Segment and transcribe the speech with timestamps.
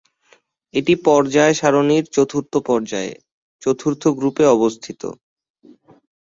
[0.73, 3.13] এটি পর্যায় সারণীর চতুর্থ পর্যায়ে,
[3.61, 5.01] চতুর্থ গ্রুপে অবস্থিত।